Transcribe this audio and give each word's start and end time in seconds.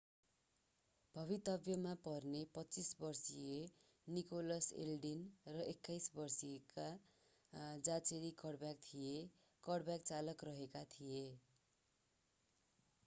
भवितव्यमा 1.15 1.91
पर्ने 2.05 2.39
25 2.55 2.87
वर्षका 3.01 4.13
Nicholas 4.15 4.69
Eldin 4.77 5.19
र 5.49 5.65
21 5.73 6.07
वर्षका 6.15 6.87
जाचेरी 7.89 8.31
कडब्यक 8.39 8.81
थिए 8.87 9.13
कडब्याक 9.63 10.07
चालक 10.11 10.43
रहेका 10.43 10.83
थिए 10.95 11.21